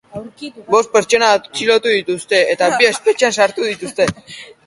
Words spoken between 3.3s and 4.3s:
sartu dituzte.